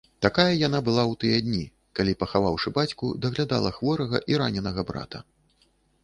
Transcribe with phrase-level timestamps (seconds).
[0.25, 1.59] Такая яна была ў тыя дні,
[1.99, 5.23] калі, пахаваўшы бацьку, даглядала хворага і раненага брата.